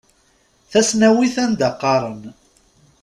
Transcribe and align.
Tasnawit 0.71 1.35
anda 1.43 1.69
qqaren. 1.73 2.21